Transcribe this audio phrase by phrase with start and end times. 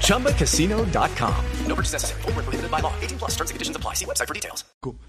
[0.00, 1.34] ChumbaCasino.com.
[1.68, 2.22] No purchase necessary.
[2.22, 2.92] Full prohibited by law.
[3.02, 3.94] 18 plus terms and conditions apply.
[3.94, 4.64] See website for details.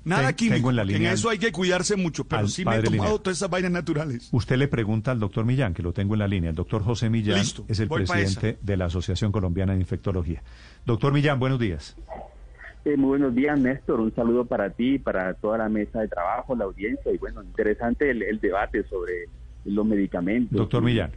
[0.05, 0.69] Nada Ten- tengo químico.
[0.69, 2.91] en la línea en eso hay que cuidarse mucho, pero al sí me he tomado
[3.03, 3.19] Linero.
[3.21, 4.29] todas esas vainas naturales.
[4.31, 6.49] Usted le pregunta al doctor Millán, que lo tengo en la línea.
[6.51, 10.41] El doctor José Millán Listo, es el presidente de la Asociación Colombiana de Infectología.
[10.85, 11.95] Doctor Millán, buenos días.
[12.85, 13.99] Eh, muy buenos días, Néstor.
[13.99, 17.11] Un saludo para ti, para toda la mesa de trabajo, la audiencia.
[17.11, 19.25] Y bueno, interesante el, el debate sobre
[19.65, 20.55] los medicamentos.
[20.57, 21.11] Doctor Y- Millán,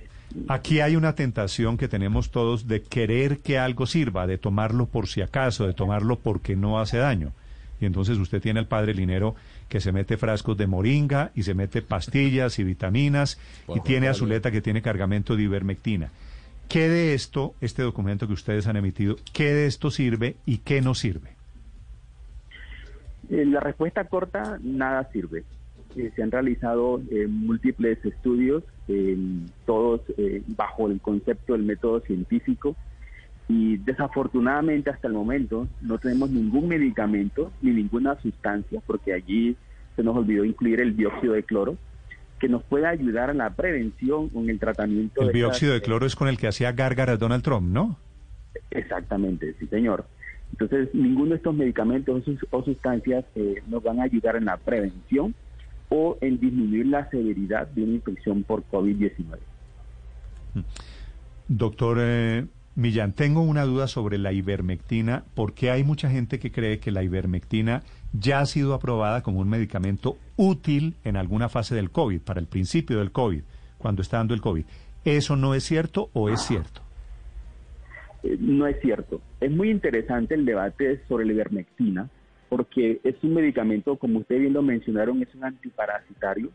[0.48, 5.08] aquí hay una tentación que tenemos todos de querer que algo sirva, de tomarlo por
[5.08, 7.32] si acaso, de tomarlo porque no hace daño.
[7.80, 9.36] Y entonces usted tiene al padre Linero
[9.68, 14.14] que se mete frascos de moringa y se mete pastillas y vitaminas y tiene a
[14.14, 16.10] Zuleta que tiene cargamento de ivermectina.
[16.68, 20.82] ¿Qué de esto, este documento que ustedes han emitido, qué de esto sirve y qué
[20.82, 21.38] no sirve?
[23.28, 25.44] La respuesta corta, nada sirve.
[25.96, 29.16] Eh, se han realizado eh, múltiples estudios, eh,
[29.66, 30.02] todos
[30.48, 32.76] bajo el concepto del método científico,
[33.48, 39.56] y desafortunadamente hasta el momento no tenemos ningún medicamento ni ninguna sustancia, porque allí
[39.96, 41.76] se nos olvidó incluir el dióxido de cloro,
[42.38, 45.80] que nos pueda ayudar en la prevención o en el tratamiento El de dióxido de
[45.80, 47.98] cloro es con el que hacía gárgaras Donald Trump, ¿no?
[48.70, 50.06] Exactamente, sí, señor.
[50.52, 55.34] Entonces, ninguno de estos medicamentos o sustancias eh, nos van a ayudar en la prevención
[55.88, 59.38] o en disminuir la severidad de una infección por COVID-19.
[61.48, 62.46] Doctor eh,
[62.78, 67.02] Millán, tengo una duda sobre la ivermectina, porque hay mucha gente que cree que la
[67.02, 72.38] ivermectina ya ha sido aprobada como un medicamento útil en alguna fase del COVID, para
[72.38, 73.42] el principio del COVID,
[73.78, 74.64] cuando está dando el COVID.
[75.04, 76.82] ¿Eso no es cierto o es cierto?
[78.22, 79.20] Eh, no es cierto.
[79.40, 82.08] Es muy interesante el debate sobre la ivermectina,
[82.48, 86.50] porque es un medicamento, como ustedes bien lo mencionaron, es un antiparasitario,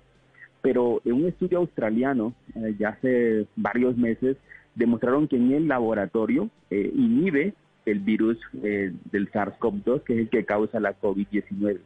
[0.62, 4.38] pero en un estudio australiano, eh, ya hace varios meses,
[4.76, 7.54] demostraron que en el laboratorio eh, inhibe
[7.86, 11.80] el virus eh, del SARS-CoV-2, que es el que causa la COVID-19.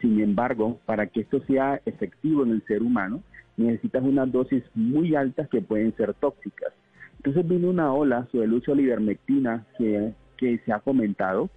[0.00, 3.22] Sin embargo, para que esto sea efectivo en el ser humano,
[3.56, 6.72] necesitas unas dosis muy altas que pueden ser tóxicas.
[7.16, 11.50] Entonces vino una ola sobre el uso de la ivermectina que, que se ha comentado,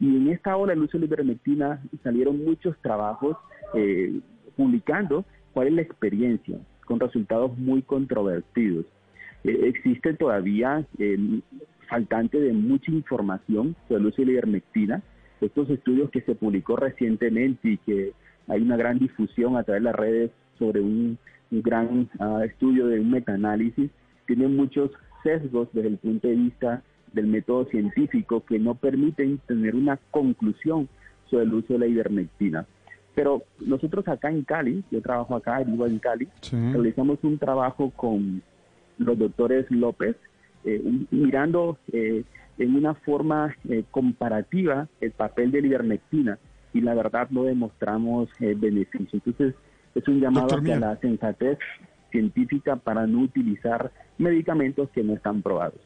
[0.00, 3.36] y en esta ola del uso de la ivermectina salieron muchos trabajos
[3.74, 4.18] eh,
[4.56, 8.86] publicando cuál es la experiencia, con resultados muy controvertidos.
[9.44, 11.40] Eh, existe todavía eh,
[11.88, 15.02] faltante de mucha información sobre el uso de.
[15.42, 18.12] Estos estudios que se publicó recientemente y que
[18.48, 21.18] hay una gran difusión a través de las redes sobre un,
[21.50, 23.90] gran ah, estudio de un metaanálisis,
[24.26, 24.90] tienen muchos
[25.24, 26.82] sesgos desde el punto de vista
[27.12, 30.88] del método científico que no permiten tener una conclusión
[31.30, 32.66] sobre el uso de la ivermectina.
[33.14, 36.28] Pero nosotros acá en Cali, yo trabajo acá, vivo en Cali,
[36.72, 38.42] realizamos un trabajo con
[38.98, 40.16] los doctores López,
[40.64, 42.22] eh, un- mirando eh,
[42.58, 46.38] en una forma eh, comparativa el papel de la ivermectina
[46.72, 49.08] y la verdad no demostramos beneficio.
[49.24, 49.54] Entonces
[49.94, 50.80] es un llamado Doctor Millán.
[50.80, 51.58] la sensatez
[52.12, 55.80] científica para no utilizar medicamentos que no están probados.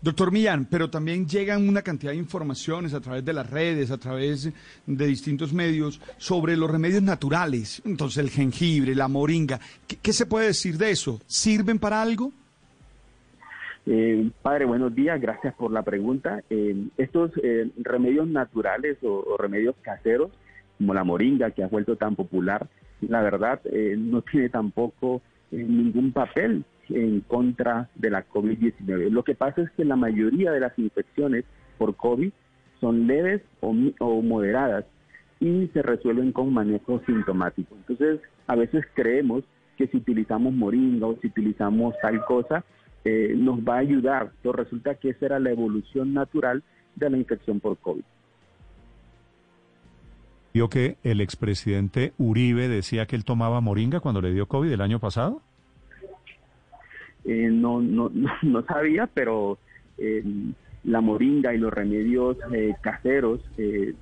[0.00, 3.98] Doctor Millán, pero también llegan una cantidad de informaciones a través de las redes, a
[3.98, 4.52] través
[4.86, 7.82] de distintos medios sobre los remedios naturales.
[7.84, 9.58] Entonces, el jengibre, la moringa.
[10.02, 11.20] ¿Qué, se puede decir de eso?
[11.26, 12.32] ¿Sirven para algo?
[13.86, 16.42] Eh, padre, buenos días, gracias por la pregunta.
[16.50, 20.30] Eh, estos eh, remedios naturales o, o remedios caseros,
[20.76, 22.68] como la moringa, que ha vuelto tan popular,
[23.00, 29.10] la verdad eh, no tiene tampoco eh, ningún papel en contra de la COVID-19.
[29.10, 31.44] Lo que pasa es que la mayoría de las infecciones
[31.76, 32.30] por COVID
[32.80, 33.72] son leves o,
[34.22, 34.84] moderadas
[35.40, 37.74] y se resuelven con manejo sintomático.
[37.76, 39.44] Entonces, a veces creemos
[39.76, 42.64] que si utilizamos moringa o si utilizamos tal cosa,
[43.04, 44.32] eh, nos va a ayudar.
[44.42, 46.62] Pero resulta que esa era la evolución natural
[46.96, 48.02] de la infección por COVID.
[50.54, 54.80] ¿Vio que el expresidente Uribe decía que él tomaba moringa cuando le dio COVID el
[54.80, 55.40] año pasado?
[57.24, 58.10] Eh, no, no,
[58.42, 59.58] no, sabía, pero
[59.98, 60.22] eh,
[60.84, 63.94] la moringa y los remedios eh, caseros eh,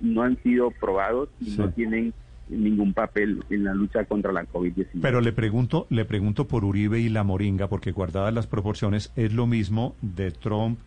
[0.00, 1.58] no han sido probados y Sí.
[1.58, 2.12] no tienen
[2.48, 4.86] ningún papel en la lucha contra la COVID-19.
[5.00, 9.32] Pero le pregunto, le pregunto por Uribe y la moringa, porque guardadas las proporciones, es
[9.32, 10.80] lo mismo de Trump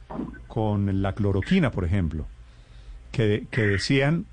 [0.47, 2.25] con la cloroquina, por ejemplo,
[3.13, 4.25] que, que decían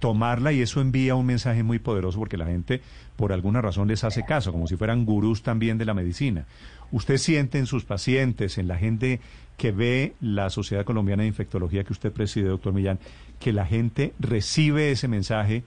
[0.00, 2.80] tomarla y eso envía un mensaje muy poderoso porque la gente
[3.14, 6.46] por alguna razón les hace caso, como si fueran gurús también de la medicina.
[6.92, 9.20] ¿Usted siente en sus pacientes, en la gente
[9.56, 12.98] que ve la Sociedad Colombiana de Infectología que usted preside, doctor Millán,
[13.40, 15.64] que la gente recibe ese mensaje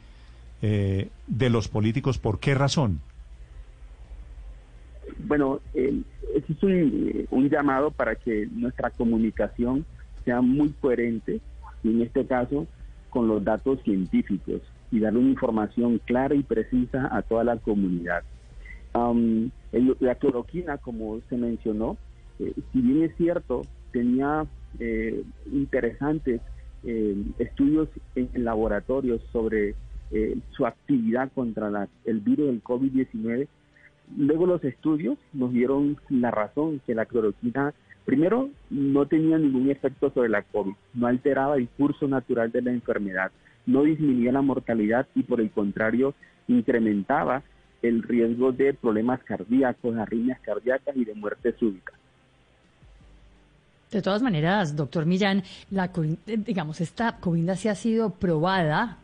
[0.62, 2.20] eh, de los políticos?
[2.20, 3.00] ¿Por qué razón?
[5.20, 6.02] Bueno, eh,
[6.36, 9.84] es un, un llamado para que nuestra comunicación
[10.24, 11.42] sea muy coherente
[11.84, 12.68] y en este caso
[13.10, 14.62] con los datos científicos
[14.92, 18.24] y dar una información clara y precisa a toda la comunidad.
[20.00, 21.98] La cloroquina, como se mencionó,
[22.40, 23.62] eh, si bien es cierto,
[23.92, 24.46] tenía
[24.80, 26.42] eh, interesantes
[26.84, 29.76] eh, estudios en, laboratorios sobre
[30.52, 33.48] su actividad contra el virus del COVID-19,
[34.16, 37.74] luego los estudios nos dieron la razón que la cloroquina
[38.06, 42.72] Primero, no tenía ningún efecto sobre la COVID, no alteraba el curso natural de la
[42.72, 43.32] enfermedad,
[43.66, 46.14] no disminuía la mortalidad y por el contrario
[46.48, 47.42] incrementaba
[47.88, 51.92] el riesgo de problemas cardíacos, arritmias cardíacas y de muerte súbita.
[53.92, 55.86] De todas maneras, doctor Millán, la,
[56.28, 58.98] eh, digamos, esta COVID sí ha sido probada,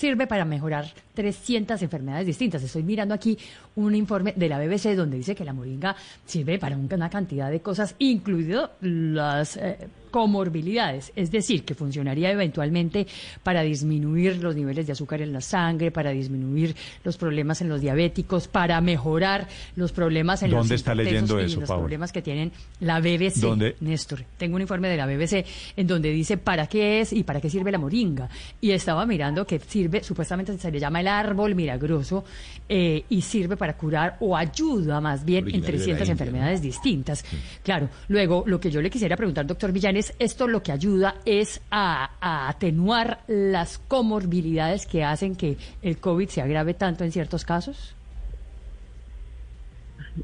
[0.00, 2.62] sirve para mejorar 300 enfermedades distintas.
[2.62, 3.36] Estoy mirando aquí
[3.76, 5.94] un informe de la BBC donde dice que la moringa
[6.24, 9.76] sirve para una cantidad de cosas, incluido las eh,
[10.10, 13.06] comorbilidades, es decir, que funcionaría eventualmente
[13.42, 16.74] para disminuir los niveles de azúcar en la sangre, para disminuir
[17.04, 21.44] los problemas en los diabéticos, para mejorar los problemas en ¿Dónde los está leyendo y
[21.44, 23.36] eso, los problemas que tienen la BBC.
[23.36, 23.76] ¿Dónde?
[23.80, 25.44] Néstor, tengo un informe de la BBC
[25.76, 28.28] en donde dice para qué es y para qué sirve la moringa.
[28.60, 32.24] Y estaba mirando que sirve, supuestamente se le llama el árbol milagroso,
[32.68, 37.24] eh, y sirve para curar o ayuda más bien en 300 enfermedades distintas.
[37.62, 41.60] Claro, luego lo que yo le quisiera preguntar, doctor Villanes, esto lo que ayuda es
[41.70, 47.44] a, a atenuar las comorbilidades que hacen que el COVID se agrave tanto en ciertos
[47.44, 47.94] casos.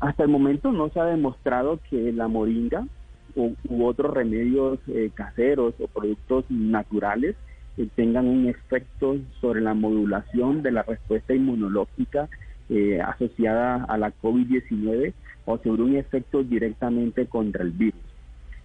[0.01, 2.87] Hasta el momento no se ha demostrado que la moringa
[3.35, 3.55] u,
[3.85, 7.37] otros remedios eh, caseros o productos naturales
[7.77, 12.29] eh, tengan un efecto sobre la modulación de la respuesta inmunológica
[12.69, 15.13] eh, asociada a la COVID-19
[15.45, 18.01] o sobre un efecto directamente contra el virus.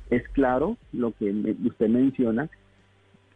[0.09, 2.49] Es claro lo que usted menciona,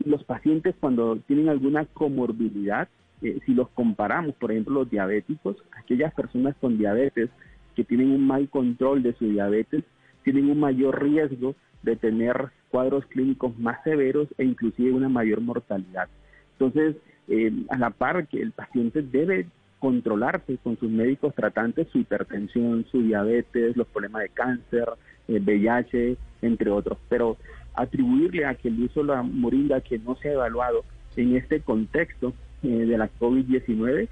[0.04, 2.90] los pacientes cuando tienen alguna comorbilidad,
[3.22, 7.30] si los comparamos, por ejemplo, los diabéticos, aquellas personas con diabetes
[7.76, 9.84] que tienen un mal control de su diabetes,
[10.24, 11.56] tienen un mayor riesgo
[11.86, 16.10] de tener cuadros clínicos más severos e inclusive una mayor mortalidad.
[16.54, 16.98] Entonces,
[17.28, 19.48] eh, a la par que el paciente debe
[19.80, 24.86] controlarse con sus médicos tratantes su hipertensión, su diabetes, los problemas de cáncer,
[25.28, 26.98] el VIH, entre otros.
[27.08, 27.38] Pero
[27.74, 30.84] atribuirle a que el uso de la moringa que no se ha evaluado
[31.16, 32.34] en este contexto
[32.64, 34.08] eh, de la COVID-19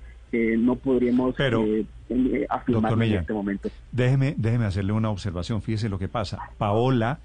[0.57, 3.69] no podríamos eh, eh, afirmar en este momento.
[3.91, 5.61] Déjeme, déjeme hacerle una observación.
[5.61, 6.39] Fíjese lo que pasa.
[6.57, 7.19] Paola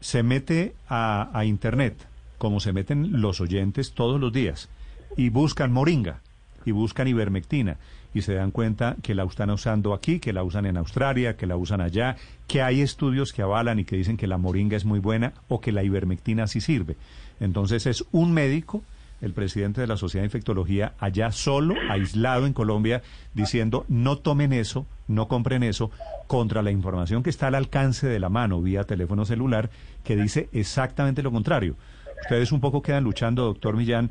[0.00, 2.06] se mete a, a Internet,
[2.38, 4.68] como se meten los oyentes todos los días,
[5.16, 6.20] y buscan moringa,
[6.64, 7.78] y buscan ivermectina,
[8.16, 11.46] y se dan cuenta que la están usando aquí, que la usan en Australia, que
[11.46, 12.16] la usan allá,
[12.46, 15.60] que hay estudios que avalan y que dicen que la moringa es muy buena o
[15.60, 16.96] que la ivermectina sí sirve.
[17.40, 18.82] Entonces es un médico
[19.20, 23.02] el presidente de la Sociedad de Infectología, allá solo, aislado en Colombia,
[23.34, 25.90] diciendo no tomen eso, no compren eso,
[26.26, 29.70] contra la información que está al alcance de la mano vía teléfono celular,
[30.04, 31.76] que dice exactamente lo contrario.
[32.22, 34.10] Ustedes un poco quedan luchando, doctor Millán,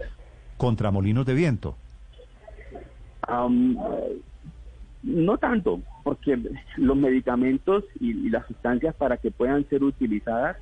[0.57, 1.75] contra molinos de viento.
[5.03, 6.39] no tanto, porque
[6.77, 10.57] los medicamentos y las sustancias para que puedan ser utilizadas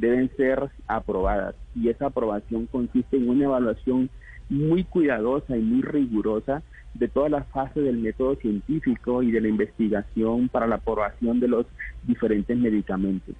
[0.00, 4.10] deben ser aprobadas y esa aprobación consiste en una evaluación
[4.48, 6.62] muy cuidadosa y muy rigurosa
[6.94, 11.48] de todas las fases del método científico y de la investigación para la aprobación de
[11.48, 11.66] los
[12.04, 13.34] diferentes medicamentos.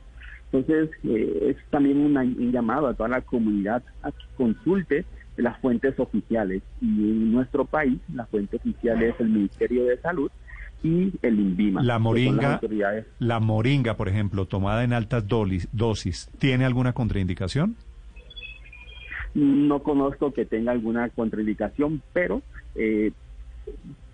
[0.52, 5.04] Entonces, eh, es también un llamado a toda la comunidad a que consulte
[5.36, 6.62] las fuentes oficiales.
[6.80, 10.30] Y en nuestro país, la fuente oficial es el Ministerio de Salud,
[10.82, 11.82] y el INVIMA.
[11.82, 12.60] La moringa,
[13.18, 17.76] la moringa, por ejemplo, tomada en altas dosis, ¿tiene alguna contraindicación?
[19.34, 22.42] No conozco que tenga alguna contraindicación, pero
[22.74, 23.12] eh,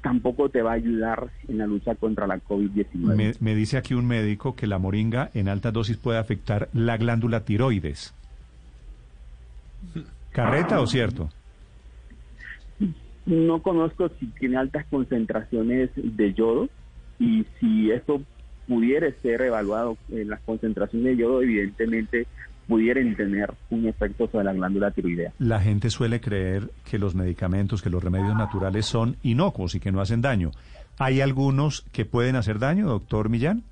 [0.02, 3.14] tampoco te va a ayudar en la lucha contra la COVID-19.
[3.14, 6.96] Me, me, dice aquí un médico que la moringa en altas dosis puede afectar la
[6.96, 8.14] glándula tiroides.
[10.32, 11.28] ¿Carreta o cierto?
[13.26, 16.68] No conozco si tiene altas concentraciones de yodo
[17.18, 18.22] y si esto
[18.66, 22.26] pudiera ser evaluado en las concentraciones de yodo, evidentemente
[22.66, 25.32] pudieran tener un efecto sobre la glándula tiroidea.
[25.38, 29.92] La gente suele creer que los medicamentos, que los remedios naturales son inocuos y que
[29.92, 30.50] no hacen daño.
[30.98, 33.62] ¿Hay algunos que pueden hacer daño, doctor Millán?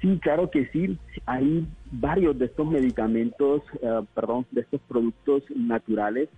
[0.00, 0.98] Sí, claro que sí.
[1.26, 6.28] Hay varios de estos medicamentos, eh, perdón, de estos productos naturales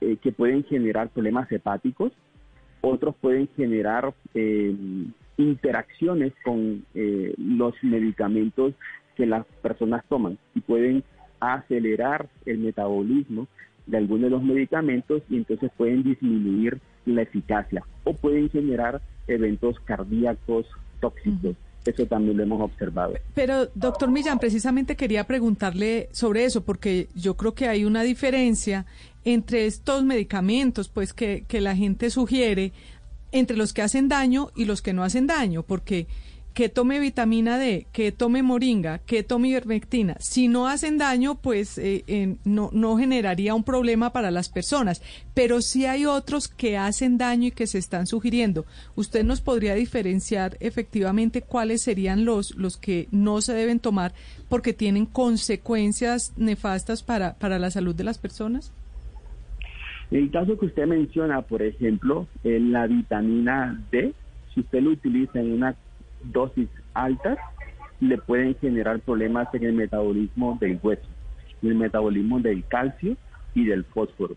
[0.00, 2.12] eh, que pueden generar problemas hepáticos.
[2.80, 4.74] Otros pueden generar eh,
[5.36, 8.74] interacciones con los medicamentos
[9.16, 11.02] que las personas toman y pueden
[11.40, 13.46] acelerar el metabolismo
[13.86, 19.78] de algunos de los medicamentos y entonces pueden disminuir la eficacia o pueden generar eventos
[19.80, 20.66] cardíacos
[21.00, 21.56] tóxicos.
[21.86, 23.14] Eso también lo hemos observado.
[23.34, 28.86] Pero, doctor Millán, precisamente quería preguntarle sobre eso, porque yo creo que hay una diferencia
[29.24, 32.72] entre estos medicamentos, pues, que, que la gente sugiere,
[33.32, 36.06] entre los que hacen daño y los que no hacen daño, porque
[36.56, 40.16] que tome vitamina D, que tome moringa, que tome ivermectina.
[40.20, 45.02] Si no hacen daño, pues eh, no, no generaría un problema para las personas.
[45.34, 48.64] Pero sí hay otros que hacen daño y que se están sugiriendo.
[48.94, 54.14] ¿Usted nos podría diferenciar efectivamente cuáles serían los, los que no se deben tomar
[54.48, 58.72] porque tienen consecuencias nefastas para, para la salud de las personas?
[60.10, 64.14] En el caso que usted menciona, por ejemplo, la vitamina D,
[64.54, 65.76] si usted lo utiliza en una
[66.32, 67.38] dosis altas
[68.00, 71.08] le pueden generar problemas en el metabolismo del hueso,
[71.62, 73.16] en el metabolismo del calcio
[73.54, 74.36] y del fósforo.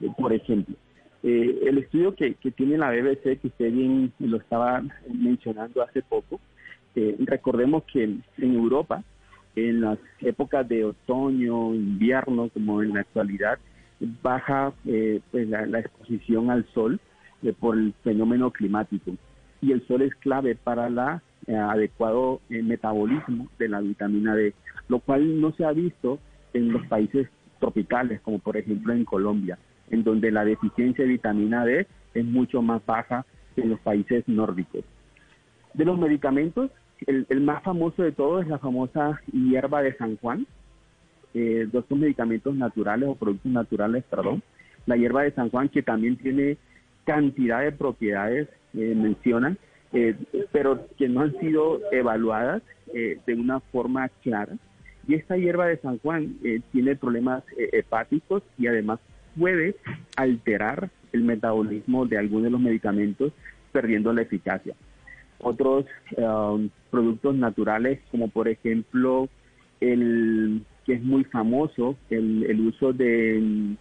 [0.00, 0.74] Eh, por ejemplo,
[1.22, 6.40] eh, el estudio que, tiene la BBC, que usted bien lo estaba mencionando hace poco,
[6.94, 9.02] eh, recordemos que en, Europa,
[9.56, 13.58] en las épocas de otoño, invierno, como en la actualidad,
[14.22, 14.72] baja
[15.30, 17.00] pues la, la, exposición al sol
[17.58, 19.12] por el fenómeno climático
[19.64, 20.98] y el sol es clave para el
[21.46, 24.52] eh, adecuado eh, metabolismo de la vitamina D,
[24.88, 26.18] lo cual no se ha visto
[26.52, 27.28] en los países
[27.60, 29.58] tropicales, como por ejemplo en Colombia,
[29.90, 34.24] en donde la deficiencia de vitamina D es mucho más baja que en los países
[34.28, 34.84] nórdicos.
[35.72, 36.70] De los medicamentos,
[37.06, 40.46] el, más famoso de todos es la famosa hierba de San Juan,
[41.32, 44.42] eh, dos medicamentos naturales o productos naturales, perdón.
[44.86, 46.58] La hierba de San Juan que también tiene
[47.04, 49.58] cantidad de propiedades eh, mencionan,
[49.92, 50.16] eh,
[50.52, 54.56] pero que no han sido evaluadas eh, de una forma clara.
[55.06, 56.36] Y esta hierba de San Juan
[56.72, 59.00] tiene problemas hepáticos y además
[59.38, 59.76] puede
[60.16, 63.32] alterar el metabolismo de algunos de los medicamentos,
[63.70, 64.74] perdiendo la eficacia.
[65.40, 65.84] Otros
[66.16, 69.28] um, productos naturales, como por ejemplo
[69.80, 73.76] el que es muy famoso, el, el uso de,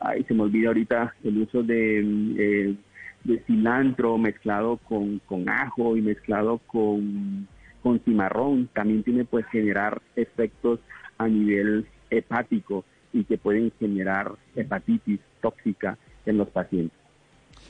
[0.00, 2.76] ay, se me olvida ahorita, el uso de
[3.24, 7.46] de cilantro mezclado con, con ajo y mezclado con,
[7.82, 10.80] con cimarrón también tiene pues generar efectos
[11.18, 16.96] a nivel hepático y que pueden generar hepatitis tóxica en los pacientes.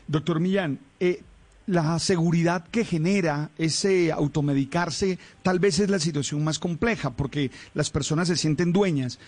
[0.06, 1.23] Doctor Millán, eh,
[1.66, 7.90] la seguridad que genera ese automedicarse tal vez es la situación más compleja porque las
[7.90, 9.18] personas se sienten dueñas.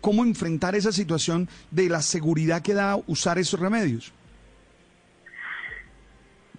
[0.00, 4.12] ¿Cómo enfrentar esa situación de la seguridad que da usar esos remedios?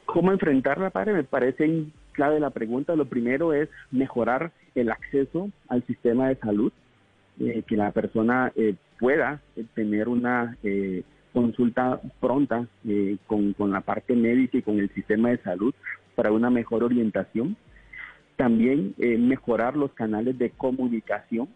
[0.05, 1.13] ¿Cómo enfrentarla, padre?
[1.13, 2.95] Me parece clave la pregunta.
[2.95, 6.71] Lo primero es mejorar el acceso al sistema de salud,
[7.39, 10.57] eh, que la persona eh, pueda eh, tener una
[11.33, 12.65] consulta pronta
[13.27, 15.73] con, con, la parte médica y con el sistema de salud
[16.15, 17.57] para una mejor orientación.
[18.37, 21.49] También mejorar los canales de comunicación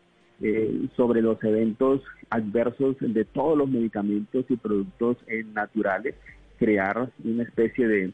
[0.95, 5.17] sobre los eventos adversos de todos los medicamentos y productos
[5.53, 6.15] naturales,
[6.57, 8.13] crear una especie de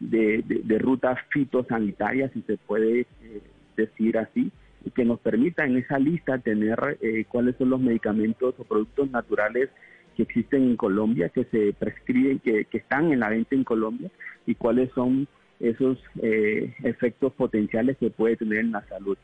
[0.00, 3.42] de, de, rutas fitosanitarias, si se puede eh,
[3.76, 4.50] decir así,
[4.94, 9.68] que nos permita en esa lista tener eh, cuáles son los medicamentos o productos naturales
[10.16, 14.10] que existen en Colombia, que se prescriben, que, que están en la venta en Colombia,
[14.46, 15.28] y cuáles son
[15.60, 19.18] esos eh, efectos potenciales que puede tener en la salud.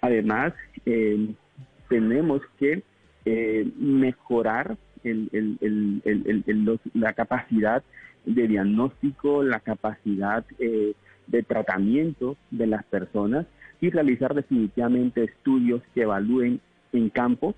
[0.00, 0.52] Además,
[1.90, 2.82] tenemos que
[3.76, 7.82] mejorar el, el, el, la capacidad
[8.24, 10.94] de diagnóstico, la capacidad eh,
[11.26, 13.46] de tratamiento de las personas
[13.80, 16.60] y realizar definitivamente estudios que evalúen
[16.92, 17.54] en campo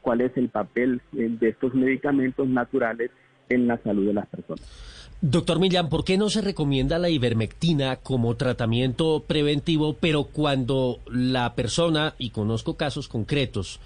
[0.00, 3.10] cuál es el papel eh, de estos medicamentos naturales
[3.48, 4.99] en la salud de las personas.
[5.22, 11.54] Doctor Millán, ¿por qué no se recomienda la ivermectina como tratamiento preventivo, pero cuando la
[11.54, 13.80] persona, y conozco casos concretos,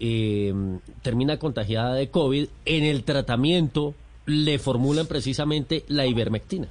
[0.00, 0.52] eh,
[1.02, 3.94] termina contagiada de COVID, en el tratamiento
[4.26, 6.66] le formulan precisamente la ivermectina.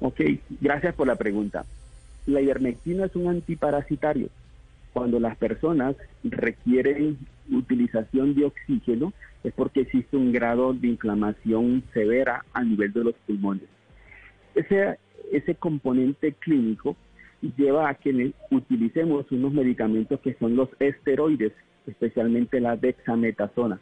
[0.00, 0.20] Ok,
[0.60, 1.66] gracias por la pregunta.
[2.26, 4.30] La ivermectina es un antiparasitario
[4.94, 7.18] Cuando las personas requieren
[7.50, 9.12] utilización de oxígeno
[9.44, 13.68] es porque existe un grado de inflamación severa a nivel de los pulmones.
[14.54, 16.96] Ese, componente clínico
[17.56, 21.52] lleva a que utilicemos unos medicamentos que son los esteroides,
[21.86, 23.78] especialmente la dexametasona,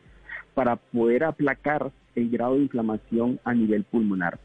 [0.54, 4.38] para poder aplacar el grado de inflamación a nivel pulmonar.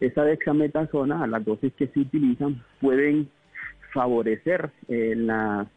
[0.00, 3.28] Esa dexametasona, a las dosis que se utilizan, pueden
[3.92, 5.68] favorecer eh, la,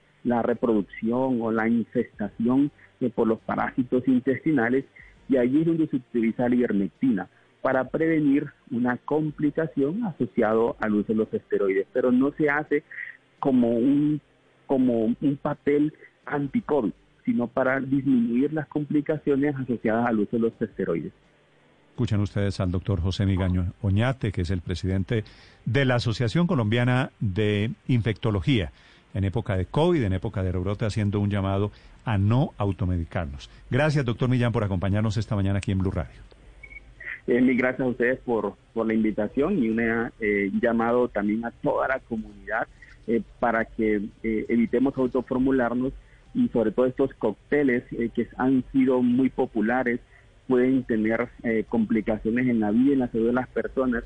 [0.42, 2.72] reproducción o la infestación
[3.02, 4.86] eh, por los parásitos intestinales
[5.28, 7.28] y allí es donde se utiliza la ivermectina
[7.62, 12.84] para prevenir una complicación asociada al uso de los esteroides, pero no se hace
[13.40, 14.22] como un,
[14.68, 15.94] como un papel
[16.26, 16.92] anti-COVID,
[17.26, 21.12] sino para disminuir las complicaciones asociadas al uso de los esteroides.
[21.90, 25.24] Escuchan ustedes al doctor José Migaño Oñate, que es el presidente
[25.66, 28.74] de la Asociación Colombiana de Infectología,
[29.16, 31.72] en época de COVID, en época de rebrote, haciendo un llamado
[32.04, 33.50] a no automedicarnos.
[33.72, 36.22] Gracias, doctor Millán, por acompañarnos esta mañana aquí en Blue Radio.
[37.28, 42.00] Eh, gracias a ustedes por, la invitación y un eh, llamado también a toda la
[42.00, 42.68] comunidad
[43.08, 45.94] eh, para que eh, evitemos autoformularnos
[46.36, 50.02] y sobre todo estos cócteles que han sido muy populares
[50.48, 51.30] pueden tener
[51.70, 54.04] complicaciones en la vida y en la salud de las personas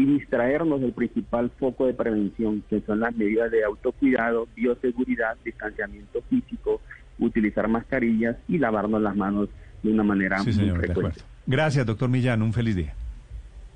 [0.00, 6.22] y distraernos del principal foco de prevención, que son las medidas de autocuidado, bioseguridad, distanciamiento
[6.30, 6.80] físico,
[7.18, 9.50] utilizar mascarillas y lavarnos las manos
[9.82, 11.20] de una manera muy frecuente.
[11.46, 12.40] Gracias, doctor Millán.
[12.40, 12.94] Un feliz día.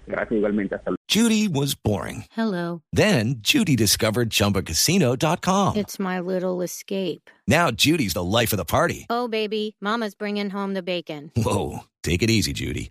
[0.06, 0.74] Gracias igualmente.
[0.74, 2.24] Hasta Judy was boring.
[2.34, 2.80] Hello.
[2.92, 5.76] Then Judy discovered ChumbaCasino.com.
[5.76, 7.30] It's my little escape.
[7.46, 9.06] Now Judy's the life of the party.
[9.10, 11.30] Oh, baby, mama's bringing home the bacon.
[11.36, 12.90] Whoa, take it easy, Judy.